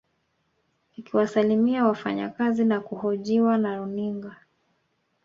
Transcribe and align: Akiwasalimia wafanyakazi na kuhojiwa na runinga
Akiwasalimia 0.99 1.85
wafanyakazi 1.85 2.65
na 2.65 2.79
kuhojiwa 2.79 3.57
na 3.57 3.77
runinga 3.77 4.35